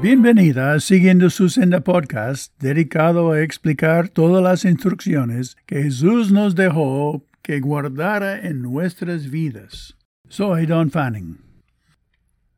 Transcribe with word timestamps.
Bienvenida 0.00 0.78
Siguiendo 0.78 1.28
su 1.28 1.48
Senda 1.48 1.80
Podcast, 1.80 2.52
dedicado 2.60 3.32
a 3.32 3.42
explicar 3.42 4.08
todas 4.08 4.40
las 4.40 4.64
instrucciones 4.64 5.56
que 5.66 5.82
Jesús 5.82 6.30
nos 6.30 6.54
dejó 6.54 7.24
que 7.42 7.58
guardara 7.58 8.38
en 8.46 8.62
nuestras 8.62 9.28
vidas. 9.28 9.96
Soy 10.28 10.66
Don 10.66 10.92
Fanning. 10.92 11.38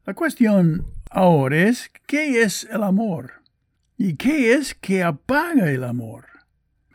La 0.04 0.12
cuestión 0.12 0.84
ahora 1.10 1.56
es, 1.56 1.90
¿qué 2.06 2.42
es 2.42 2.68
el 2.70 2.82
amor? 2.82 3.32
¿Y 3.96 4.16
qué 4.16 4.52
es 4.52 4.74
que 4.74 5.02
apaga 5.02 5.70
el 5.70 5.84
amor? 5.84 6.26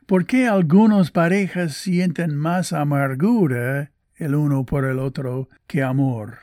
¿Por 0.05 0.27
qué 0.27 0.48
algunas 0.48 1.09
parejas 1.09 1.73
sienten 1.73 2.36
más 2.36 2.71
amargura 2.71 3.91
el 4.16 4.36
uno 4.36 4.64
por 4.64 4.86
el 4.86 5.00
otro 5.00 5.50
que 5.66 5.82
amor? 5.82 6.38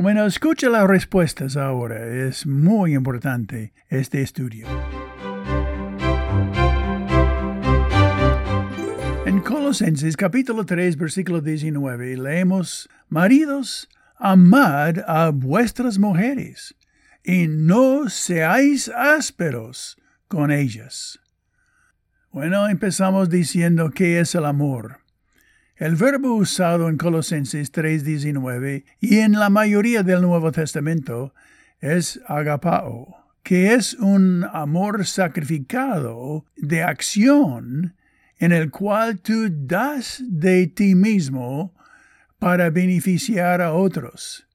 Bueno, 0.00 0.24
escucha 0.26 0.68
las 0.68 0.86
respuestas 0.86 1.56
ahora. 1.56 2.06
Es 2.06 2.46
muy 2.46 2.94
importante 2.94 3.72
este 3.88 4.22
estudio. 4.22 4.68
En 9.26 9.40
Colosenses 9.40 10.16
capítulo 10.16 10.64
3 10.64 10.96
versículo 10.96 11.40
19 11.40 12.16
leemos, 12.16 12.88
Maridos, 13.08 13.88
amad 14.16 15.00
a 15.04 15.30
vuestras 15.30 15.98
mujeres 15.98 16.76
y 17.24 17.48
no 17.48 18.08
seáis 18.08 18.88
ásperos 18.90 19.96
con 20.28 20.52
ellas. 20.52 21.18
Bueno, 22.30 22.68
empezamos 22.68 23.30
diciendo 23.30 23.90
qué 23.90 24.20
es 24.20 24.36
el 24.36 24.44
amor. 24.44 25.07
El 25.78 25.94
verbo 25.94 26.34
usado 26.34 26.88
en 26.88 26.96
Colosenses 26.96 27.70
3:19 27.70 28.84
y 28.98 29.18
en 29.20 29.34
la 29.34 29.48
mayoría 29.48 30.02
del 30.02 30.22
Nuevo 30.22 30.50
Testamento 30.50 31.32
es 31.78 32.20
agapao, 32.26 33.14
que 33.44 33.74
es 33.74 33.94
un 33.94 34.44
amor 34.52 35.06
sacrificado 35.06 36.46
de 36.56 36.82
acción 36.82 37.94
en 38.40 38.50
el 38.50 38.72
cual 38.72 39.20
tú 39.20 39.50
das 39.50 40.20
de 40.26 40.66
ti 40.66 40.96
mismo 40.96 41.76
para 42.40 42.70
beneficiar 42.70 43.62
a 43.62 43.72
otros. 43.72 44.48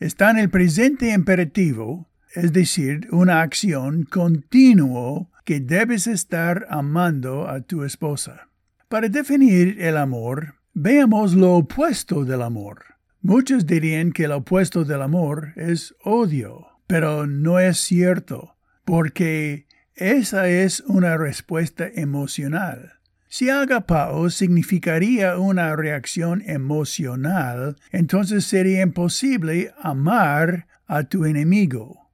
Está 0.00 0.32
en 0.32 0.38
el 0.38 0.50
presente 0.50 1.12
imperativo, 1.12 2.10
es 2.34 2.52
decir, 2.52 3.06
una 3.12 3.42
acción 3.42 4.02
continua 4.02 5.28
que 5.44 5.60
debes 5.60 6.08
estar 6.08 6.66
amando 6.70 7.48
a 7.48 7.60
tu 7.60 7.84
esposa. 7.84 8.49
Para 8.90 9.08
definir 9.08 9.80
el 9.80 9.96
amor, 9.96 10.56
veamos 10.74 11.34
lo 11.34 11.52
opuesto 11.52 12.24
del 12.24 12.42
amor. 12.42 12.86
Muchos 13.22 13.64
dirían 13.64 14.10
que 14.10 14.24
el 14.24 14.32
opuesto 14.32 14.84
del 14.84 15.00
amor 15.00 15.52
es 15.54 15.94
odio, 16.02 16.66
pero 16.88 17.28
no 17.28 17.60
es 17.60 17.78
cierto, 17.78 18.56
porque 18.84 19.68
esa 19.94 20.48
es 20.48 20.80
una 20.80 21.16
respuesta 21.16 21.86
emocional. 21.86 22.94
Si 23.28 23.48
agapao 23.48 24.28
significaría 24.28 25.38
una 25.38 25.76
reacción 25.76 26.42
emocional, 26.44 27.76
entonces 27.92 28.44
sería 28.44 28.82
imposible 28.82 29.72
amar 29.80 30.66
a 30.88 31.04
tu 31.04 31.26
enemigo, 31.26 32.10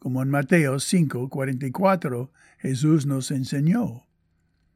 como 0.00 0.22
en 0.22 0.30
Mateo 0.30 0.80
5:44 0.80 2.32
Jesús 2.58 3.06
nos 3.06 3.30
enseñó. 3.30 4.08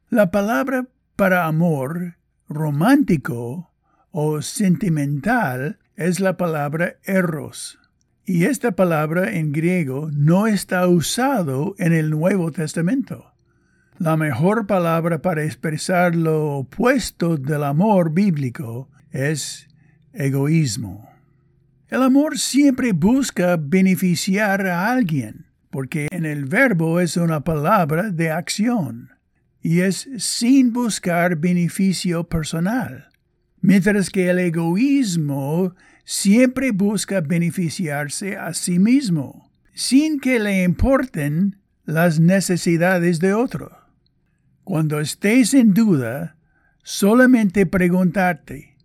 La 0.09 0.31
palabra 0.31 0.87
para 1.21 1.45
amor 1.45 2.15
romántico 2.49 3.69
o 4.09 4.41
sentimental 4.41 5.77
es 5.95 6.19
la 6.19 6.35
palabra 6.35 6.95
eros. 7.03 7.77
Y 8.25 8.45
esta 8.45 8.71
palabra 8.71 9.31
en 9.31 9.51
griego 9.51 10.09
no 10.11 10.47
está 10.47 10.87
usado 10.87 11.75
en 11.77 11.93
el 11.93 12.09
Nuevo 12.09 12.51
Testamento. 12.51 13.33
La 13.99 14.17
mejor 14.17 14.65
palabra 14.65 15.21
para 15.21 15.43
expresar 15.43 16.15
lo 16.15 16.57
opuesto 16.57 17.37
del 17.37 17.65
amor 17.65 18.11
bíblico 18.11 18.89
es 19.11 19.67
egoísmo. 20.13 21.07
El 21.89 22.01
amor 22.01 22.39
siempre 22.39 22.93
busca 22.93 23.59
beneficiar 23.61 24.65
a 24.65 24.91
alguien, 24.91 25.45
porque 25.69 26.07
en 26.09 26.25
el 26.25 26.45
verbo 26.45 26.99
es 26.99 27.15
una 27.15 27.41
palabra 27.41 28.09
de 28.09 28.31
acción 28.31 29.20
y 29.61 29.81
es 29.81 30.09
sin 30.17 30.73
buscar 30.73 31.35
beneficio 31.37 32.27
personal, 32.27 33.09
mientras 33.61 34.09
que 34.09 34.29
el 34.29 34.39
egoísmo 34.39 35.75
siempre 36.03 36.71
busca 36.71 37.21
beneficiarse 37.21 38.37
a 38.37 38.53
sí 38.53 38.79
mismo, 38.79 39.51
sin 39.73 40.19
que 40.19 40.39
le 40.39 40.63
importen 40.63 41.57
las 41.85 42.19
necesidades 42.19 43.19
de 43.19 43.33
otro. 43.33 43.77
Cuando 44.63 44.99
estés 44.99 45.53
en 45.53 45.73
duda, 45.73 46.37
solamente 46.83 47.65
preguntarte, 47.65 48.77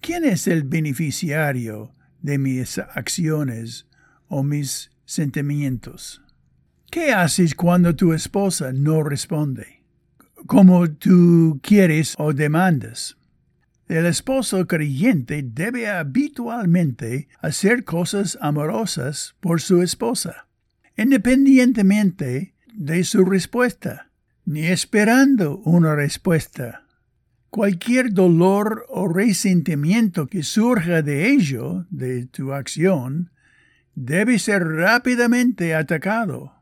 ¿quién 0.00 0.24
es 0.24 0.46
el 0.46 0.64
beneficiario 0.64 1.94
de 2.22 2.38
mis 2.38 2.78
acciones 2.78 3.86
o 4.28 4.42
mis 4.42 4.90
sentimientos? 5.04 6.22
¿Qué 6.90 7.12
haces 7.12 7.54
cuando 7.54 7.94
tu 7.94 8.14
esposa 8.14 8.72
no 8.72 9.02
responde? 9.02 9.77
Como 10.48 10.90
tú 10.90 11.60
quieres 11.62 12.14
o 12.16 12.32
demandas. 12.32 13.18
El 13.86 14.06
esposo 14.06 14.66
creyente 14.66 15.42
debe 15.44 15.90
habitualmente 15.90 17.28
hacer 17.40 17.84
cosas 17.84 18.38
amorosas 18.40 19.36
por 19.40 19.60
su 19.60 19.82
esposa, 19.82 20.48
independientemente 20.96 22.54
de 22.72 23.04
su 23.04 23.26
respuesta, 23.26 24.10
ni 24.46 24.64
esperando 24.66 25.58
una 25.58 25.94
respuesta. 25.94 26.86
Cualquier 27.50 28.14
dolor 28.14 28.86
o 28.88 29.06
resentimiento 29.06 30.28
que 30.28 30.42
surja 30.42 31.02
de 31.02 31.28
ello, 31.28 31.84
de 31.90 32.24
tu 32.24 32.54
acción, 32.54 33.32
debe 33.94 34.38
ser 34.38 34.66
rápidamente 34.66 35.74
atacado 35.74 36.57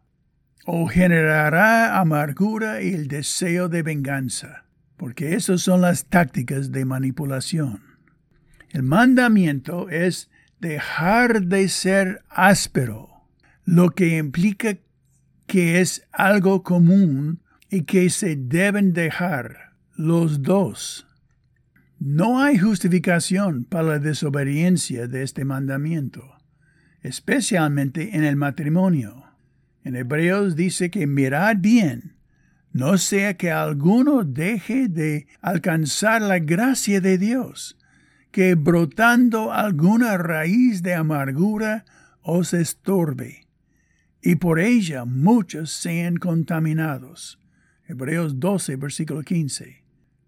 o 0.67 0.89
generará 0.89 2.01
amargura 2.01 2.83
y 2.83 2.93
el 2.93 3.07
deseo 3.07 3.69
de 3.69 3.83
venganza, 3.83 4.65
porque 4.97 5.35
esas 5.35 5.63
son 5.63 5.81
las 5.81 6.07
tácticas 6.07 6.73
de 6.73 6.85
manipulación. 6.85 7.83
El 8.71 8.83
mandamiento 8.83 9.89
es 9.89 10.29
dejar 10.61 11.45
de 11.45 11.69
ser 11.69 12.25
áspero, 12.29 13.09
lo 13.65 13.91
que 13.91 14.19
implica 14.19 14.77
que 15.47 15.81
es 15.81 16.07
algo 16.11 16.65
común 16.65 17.41
y 17.71 17.83
que 17.83 18.11
se 18.11 18.35
deben 18.35 18.93
dejar 18.93 19.73
los 19.95 20.43
dos. 20.43 21.07
No 22.01 22.43
hay 22.43 22.59
justificación 22.59 23.65
para 23.65 23.85
la 23.85 23.99
desobediencia 24.01 25.07
de 25.07 25.23
este 25.23 25.45
mandamiento, 25.45 26.37
especialmente 27.03 28.17
en 28.17 28.25
el 28.25 28.35
matrimonio. 28.35 29.27
En 29.87 29.95
Hebreos 29.95 30.57
dice 30.57 30.91
que 30.91 31.07
mirad 31.07 31.59
bien, 31.61 32.17
no 32.73 32.99
sea 32.99 33.37
que 33.37 33.53
alguno 33.53 34.25
deje 34.25 34.89
de 34.89 35.29
alcanzar 35.41 36.23
la 36.23 36.41
gracia 36.41 37.01
de 37.01 37.19
Dios, 37.19 37.79
que 38.33 38.57
brotando 38.57 39.53
alguna 39.53 40.19
raíz 40.19 40.83
de 40.83 40.95
amargura 40.95 41.85
os 42.21 42.53
estorbe, 42.53 43.47
y 44.21 44.35
por 44.35 44.59
ella 44.59 45.05
muchos 45.05 45.71
sean 45.71 46.17
contaminados. 46.17 47.39
Hebreos 47.87 48.41
12, 48.41 48.75
versículo 48.75 49.23
15. 49.23 49.85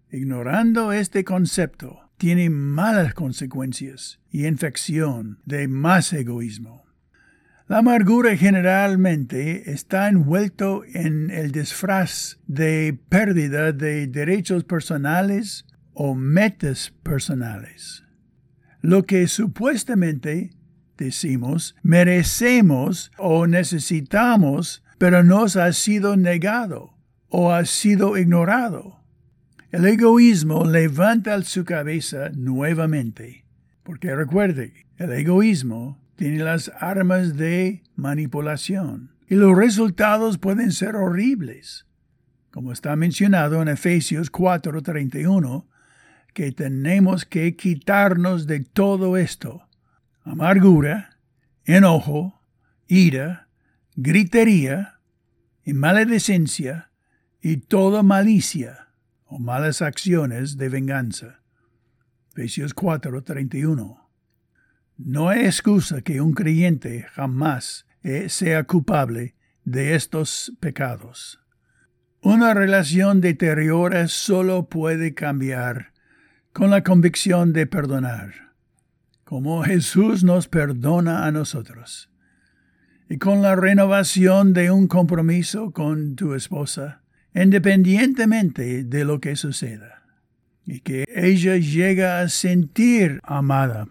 Ignorando 0.09 0.93
este 0.93 1.25
concepto, 1.25 2.09
tiene 2.15 2.49
malas 2.49 3.13
consecuencias 3.13 4.21
y 4.31 4.45
infección 4.45 5.39
de 5.43 5.67
más 5.67 6.13
egoísmo. 6.13 6.88
La 7.69 7.77
amargura 7.77 8.35
generalmente 8.35 9.71
está 9.71 10.09
envuelto 10.09 10.81
en 10.91 11.29
el 11.29 11.51
disfraz 11.51 12.39
de 12.47 12.97
pérdida 13.09 13.73
de 13.73 14.07
derechos 14.07 14.63
personales 14.63 15.67
o 15.93 16.15
metas 16.15 16.91
personales. 17.03 18.03
Lo 18.81 19.05
que 19.05 19.27
supuestamente 19.27 20.49
decimos 20.97 21.75
merecemos 21.83 23.11
o 23.19 23.45
necesitamos, 23.45 24.83
pero 24.97 25.23
nos 25.23 25.55
ha 25.55 25.71
sido 25.71 26.17
negado 26.17 26.97
o 27.27 27.51
ha 27.51 27.65
sido 27.65 28.17
ignorado. 28.17 29.03
El 29.69 29.85
egoísmo 29.85 30.65
levanta 30.65 31.39
su 31.43 31.65
cabeza 31.65 32.31
nuevamente, 32.33 33.45
porque 33.83 34.15
recuerde, 34.15 34.87
el 34.97 35.11
egoísmo 35.11 36.08
tiene 36.19 36.43
las 36.43 36.69
armas 36.81 37.37
de 37.37 37.81
manipulación 37.95 39.15
y 39.29 39.35
los 39.35 39.57
resultados 39.57 40.37
pueden 40.37 40.73
ser 40.73 40.97
horribles. 40.97 41.85
Como 42.51 42.73
está 42.73 42.97
mencionado 42.97 43.61
en 43.61 43.69
Efesios 43.69 44.29
4:31, 44.29 45.69
que 46.33 46.51
tenemos 46.51 47.23
que 47.23 47.55
quitarnos 47.55 48.47
de 48.47 48.59
todo 48.59 49.15
esto, 49.15 49.69
amargura, 50.25 51.21
enojo, 51.63 52.43
ira, 52.85 53.47
gritería 53.95 54.99
y 55.63 55.71
maledicencia 55.71 56.91
y 57.41 57.61
toda 57.61 58.03
malicia 58.03 58.89
o 59.23 59.39
malas 59.39 59.81
acciones 59.81 60.57
de 60.57 60.67
venganza. 60.67 61.39
Efesios 62.33 62.73
4, 62.73 63.23
31. 63.23 64.08
No 65.01 65.29
hay 65.29 65.45
excusa 65.45 66.01
que 66.01 66.19
un 66.19 66.33
creyente 66.33 67.05
jamás 67.13 67.85
eh, 68.03 68.27
sea 68.27 68.65
culpable 68.65 69.33
de 69.63 69.95
estos 69.95 70.51
pecados. 70.59 71.39
Una 72.21 72.53
relación 72.53 73.21
deteriora 73.21 74.09
solo 74.09 74.67
puede 74.67 75.13
cambiar 75.13 75.93
con 76.51 76.69
la 76.69 76.83
convicción 76.83 77.53
de 77.53 77.65
perdonar, 77.65 78.51
como 79.23 79.63
Jesús 79.63 80.25
nos 80.25 80.49
perdona 80.49 81.25
a 81.25 81.31
nosotros, 81.31 82.11
y 83.09 83.19
con 83.19 83.41
la 83.41 83.55
renovación 83.55 84.51
de 84.51 84.69
un 84.69 84.89
compromiso 84.89 85.71
con 85.71 86.17
tu 86.17 86.33
esposa, 86.33 87.03
independientemente 87.33 88.83
de 88.83 89.05
lo 89.05 89.21
que 89.21 89.37
suceda, 89.37 90.03
y 90.65 90.81
que 90.81 91.05
ella 91.07 91.55
llega 91.55 92.19
a 92.19 92.27
sentir 92.27 93.21
amada, 93.23 93.87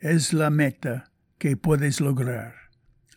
es 0.00 0.32
la 0.32 0.50
meta 0.50 1.10
que 1.38 1.56
puedes 1.56 2.00
lograr. 2.00 2.54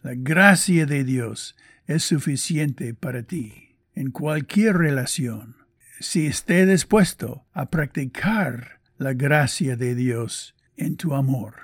La 0.02 0.14
gracia 0.16 0.86
de 0.86 1.04
Dios 1.04 1.56
es 1.88 2.04
suficiente 2.04 2.94
para 2.94 3.24
ti 3.24 3.76
en 3.96 4.12
cualquier 4.12 4.78
relación 4.78 5.58
si 6.00 6.28
esté 6.28 6.66
dispuesto 6.66 7.46
a 7.54 7.70
practicar 7.70 8.80
la 8.98 9.14
gracia 9.14 9.76
de 9.76 9.96
Dios 9.96 10.56
en 10.78 10.96
tu 10.96 11.14
amor. 11.14 11.56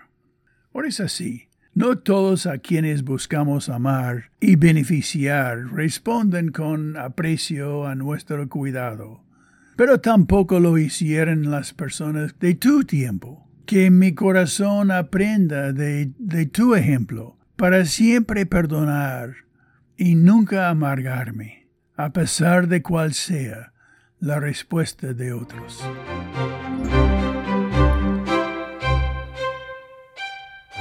Por 0.71 0.85
es 0.85 0.99
así, 0.99 1.47
no 1.73 1.97
todos 1.97 2.45
a 2.45 2.57
quienes 2.57 3.03
buscamos 3.03 3.69
amar 3.69 4.31
y 4.39 4.55
beneficiar 4.55 5.57
responden 5.73 6.51
con 6.51 6.97
aprecio 6.97 7.85
a 7.85 7.95
nuestro 7.95 8.47
cuidado, 8.49 9.23
pero 9.75 9.99
tampoco 9.99 10.59
lo 10.59 10.77
hicieron 10.77 11.51
las 11.51 11.73
personas 11.73 12.39
de 12.39 12.55
tu 12.55 12.83
tiempo. 12.83 13.44
Que 13.65 13.89
mi 13.89 14.13
corazón 14.13 14.91
aprenda 14.91 15.73
de, 15.73 16.11
de 16.17 16.45
tu 16.45 16.75
ejemplo 16.75 17.37
para 17.55 17.85
siempre 17.85 18.45
perdonar 18.45 19.33
y 19.97 20.15
nunca 20.15 20.69
amargarme, 20.69 21.67
a 21.95 22.11
pesar 22.11 22.67
de 22.67 22.81
cual 22.81 23.13
sea 23.13 23.73
la 24.19 24.39
respuesta 24.39 25.13
de 25.13 25.33
otros. 25.33 25.83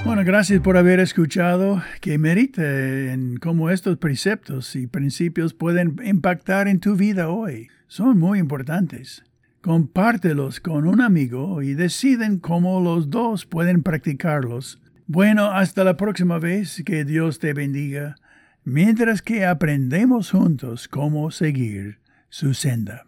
Bueno, 0.05 0.23
gracias 0.23 0.61
por 0.61 0.77
haber 0.77 1.01
escuchado. 1.01 1.83
Que 2.03 2.19
merite 2.19 3.13
en 3.13 3.39
cómo 3.39 3.71
estos 3.71 3.97
preceptos 3.97 4.77
y 4.77 4.87
principios 4.87 5.55
pueden 5.55 5.97
impactar 6.05 6.69
en 6.69 6.79
tu 6.79 6.95
vida 6.95 7.31
hoy. 7.31 7.69
Son 7.87 8.19
muy 8.19 8.39
importantes. 8.39 9.25
Compártelos 9.65 10.61
con 10.61 10.87
un 10.87 11.01
amigo 11.01 11.63
y 11.63 11.73
deciden 11.73 12.39
cómo 12.39 12.83
los 12.83 13.09
dos 13.09 13.47
pueden 13.47 13.83
practicarlos. 13.83 14.79
Bueno, 15.07 15.47
hasta 15.53 15.85
la 15.85 15.97
próxima 15.97 16.39
vez. 16.39 16.83
Que 16.85 17.07
Dios 17.07 17.39
te 17.39 17.55
bendiga. 17.55 18.17
Mientras 18.63 19.23
que 19.23 19.47
aprendemos 19.47 20.33
juntos 20.33 20.87
cómo 20.87 21.31
seguir 21.31 21.99
su 22.29 22.53
senda. 22.53 23.07